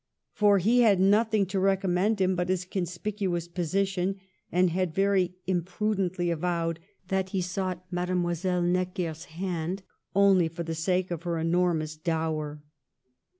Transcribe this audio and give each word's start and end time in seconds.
For 0.33 0.57
he 0.57 0.79
had 0.81 0.99
nothing 0.99 1.45
to 1.45 1.59
recommend 1.59 2.19
him 2.19 2.35
but 2.35 2.49
his 2.49 2.65
conspicuous 2.65 3.47
position, 3.47 4.15
and 4.51 4.71
had 4.71 4.95
very 4.95 5.35
impudently 5.45 6.31
avowed 6.31 6.79
that 7.09 7.29
he 7.29 7.41
sought 7.43 7.85
Mademoiselle 7.91 8.63
Necker 8.63 9.13
's 9.13 9.25
hand 9.25 9.83
only 10.15 10.47
for 10.47 10.63
the 10.63 10.73
sake 10.73 11.11
of 11.11 11.21
her 11.21 11.37
enormous 11.37 11.95
dower. 11.97 12.63